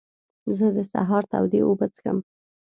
[0.57, 2.17] زه د سهار تودې اوبه څښم.